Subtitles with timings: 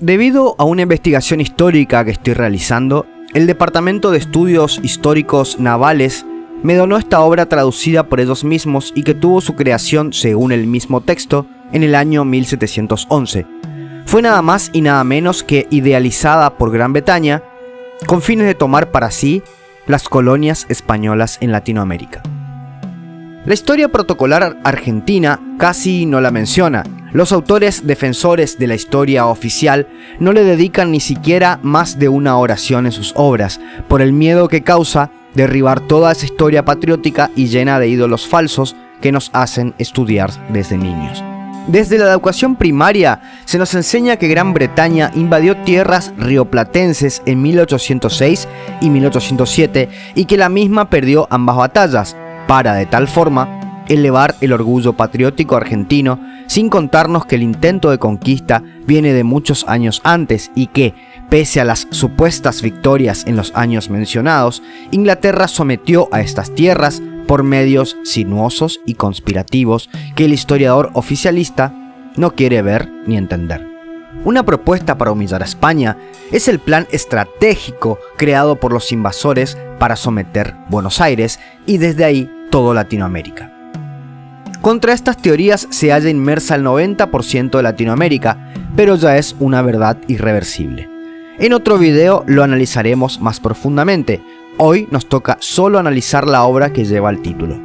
[0.00, 6.24] Debido a una investigación histórica que estoy realizando, el Departamento de Estudios Históricos Navales
[6.62, 10.68] me donó esta obra traducida por ellos mismos y que tuvo su creación, según el
[10.68, 13.44] mismo texto, en el año 1711.
[14.06, 17.42] Fue nada más y nada menos que idealizada por Gran Bretaña
[18.06, 19.42] con fines de tomar para sí
[19.88, 22.22] las colonias españolas en Latinoamérica.
[23.44, 26.84] La historia protocolar argentina casi no la menciona.
[27.12, 29.86] Los autores defensores de la historia oficial
[30.20, 34.48] no le dedican ni siquiera más de una oración en sus obras, por el miedo
[34.48, 39.74] que causa derribar toda esa historia patriótica y llena de ídolos falsos que nos hacen
[39.78, 41.24] estudiar desde niños.
[41.66, 48.48] Desde la educación primaria se nos enseña que Gran Bretaña invadió tierras rioplatenses en 1806
[48.82, 54.52] y 1807 y que la misma perdió ambas batallas, para de tal forma elevar el
[54.52, 60.50] orgullo patriótico argentino sin contarnos que el intento de conquista viene de muchos años antes
[60.56, 60.94] y que,
[61.30, 67.44] pese a las supuestas victorias en los años mencionados, Inglaterra sometió a estas tierras por
[67.44, 71.72] medios sinuosos y conspirativos que el historiador oficialista
[72.16, 73.68] no quiere ver ni entender.
[74.24, 75.96] Una propuesta para humillar a España
[76.32, 82.30] es el plan estratégico creado por los invasores para someter Buenos Aires y desde ahí
[82.50, 83.57] todo Latinoamérica.
[84.60, 89.96] Contra estas teorías se halla inmersa el 90% de Latinoamérica, pero ya es una verdad
[90.08, 90.88] irreversible.
[91.38, 94.20] En otro video lo analizaremos más profundamente,
[94.60, 97.60] Hoy nos toca solo analizar la obra que lleva el título.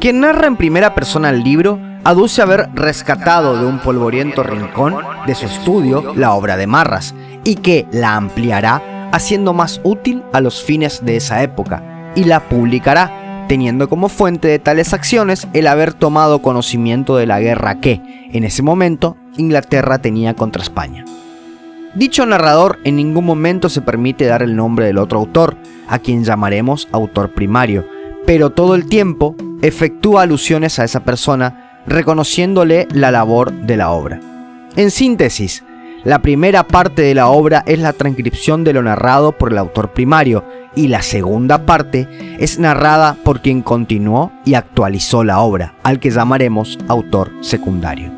[0.00, 4.96] Quien narra en primera persona el libro aduce haber rescatado de un polvoriento rincón
[5.28, 10.40] de su estudio la obra de Marras y que la ampliará haciendo más útil a
[10.40, 15.66] los fines de esa época y la publicará teniendo como fuente de tales acciones el
[15.66, 18.00] haber tomado conocimiento de la guerra que,
[18.32, 21.04] en ese momento, Inglaterra tenía contra España.
[21.94, 25.56] Dicho narrador en ningún momento se permite dar el nombre del otro autor,
[25.88, 27.86] a quien llamaremos autor primario,
[28.26, 34.20] pero todo el tiempo efectúa alusiones a esa persona, reconociéndole la labor de la obra.
[34.76, 35.64] En síntesis,
[36.06, 39.92] la primera parte de la obra es la transcripción de lo narrado por el autor
[39.92, 40.44] primario
[40.76, 42.06] y la segunda parte
[42.38, 48.12] es narrada por quien continuó y actualizó la obra, al que llamaremos autor secundario.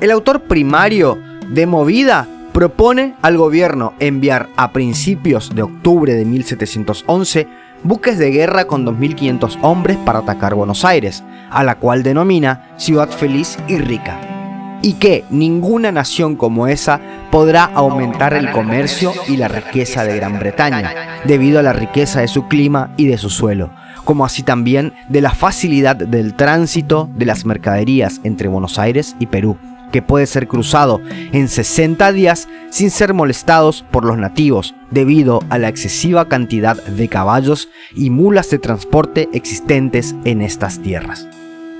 [0.00, 1.16] El autor primario
[1.48, 7.46] de movida propone al gobierno enviar a principios de octubre de 1711
[7.84, 13.10] buques de guerra con 2.500 hombres para atacar Buenos Aires, a la cual denomina ciudad
[13.10, 14.35] feliz y rica,
[14.82, 17.00] y que ninguna nación como esa
[17.30, 22.28] podrá aumentar el comercio y la riqueza de Gran Bretaña, debido a la riqueza de
[22.28, 23.70] su clima y de su suelo,
[24.04, 29.26] como así también de la facilidad del tránsito de las mercaderías entre Buenos Aires y
[29.26, 29.56] Perú
[29.92, 31.00] que puede ser cruzado
[31.32, 37.08] en 60 días sin ser molestados por los nativos debido a la excesiva cantidad de
[37.08, 41.28] caballos y mulas de transporte existentes en estas tierras.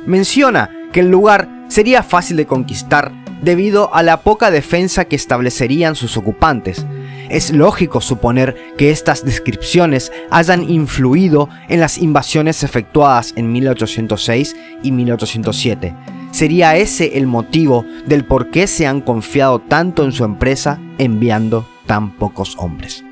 [0.06, 3.12] Menciona que el lugar sería fácil de conquistar
[3.42, 6.86] debido a la poca defensa que establecerían sus ocupantes.
[7.28, 14.92] Es lógico suponer que estas descripciones hayan influido en las invasiones efectuadas en 1806 y
[14.92, 15.94] 1807,
[16.36, 21.66] ¿Sería ese el motivo del por qué se han confiado tanto en su empresa enviando
[21.86, 23.02] tan pocos hombres?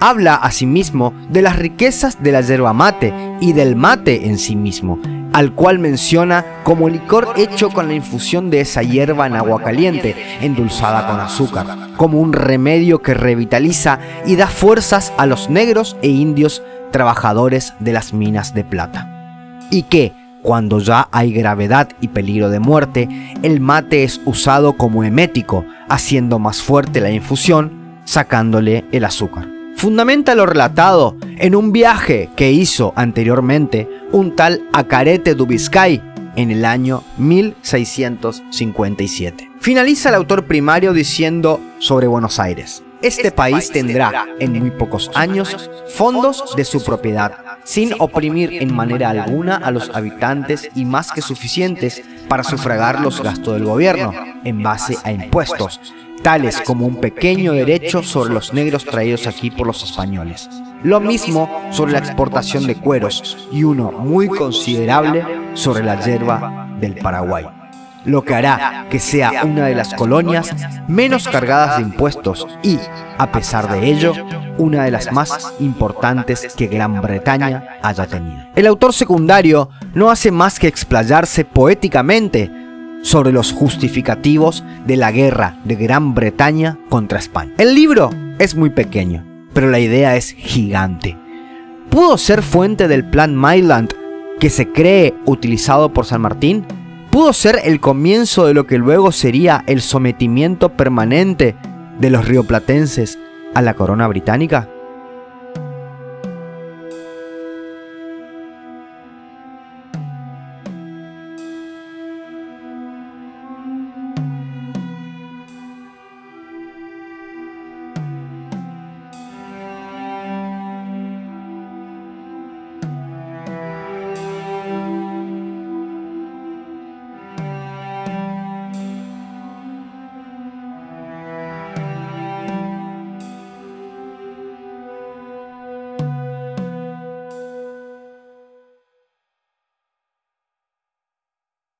[0.00, 4.98] Habla asimismo de las riquezas de la yerba mate y del mate en sí mismo,
[5.32, 10.16] al cual menciona como licor hecho con la infusión de esa hierba en agua caliente,
[10.40, 16.08] endulzada con azúcar, como un remedio que revitaliza y da fuerzas a los negros e
[16.08, 19.08] indios trabajadores de las minas de plata.
[19.70, 23.08] Y que, cuando ya hay gravedad y peligro de muerte,
[23.42, 29.46] el mate es usado como emético, haciendo más fuerte la infusión, sacándole el azúcar.
[29.76, 36.02] Fundamenta lo relatado en un viaje que hizo anteriormente un tal Acarete Dubiscay
[36.36, 39.50] en el año 1657.
[39.60, 42.82] Finaliza el autor primario diciendo sobre Buenos Aires.
[43.02, 47.32] Este país tendrá en muy pocos años fondos de su propiedad,
[47.64, 53.22] sin oprimir en manera alguna a los habitantes y más que suficientes para sufragar los
[53.22, 54.12] gastos del gobierno
[54.44, 55.80] en base a impuestos,
[56.22, 60.50] tales como un pequeño derecho sobre los negros traídos aquí por los españoles.
[60.82, 65.24] Lo mismo sobre la exportación de cueros y uno muy considerable
[65.54, 67.46] sobre la hierba del Paraguay
[68.04, 70.50] lo que hará que sea una de las colonias
[70.88, 72.78] menos cargadas de impuestos y,
[73.18, 74.14] a pesar de ello,
[74.58, 78.42] una de las más importantes que Gran Bretaña haya tenido.
[78.54, 82.50] El autor secundario no hace más que explayarse poéticamente
[83.02, 87.52] sobre los justificativos de la guerra de Gran Bretaña contra España.
[87.56, 91.16] El libro es muy pequeño, pero la idea es gigante.
[91.90, 93.92] ¿Pudo ser fuente del plan Myland
[94.38, 96.64] que se cree utilizado por San Martín?
[97.10, 101.56] ¿Pudo ser el comienzo de lo que luego sería el sometimiento permanente
[101.98, 103.18] de los rioplatenses
[103.54, 104.68] a la corona británica?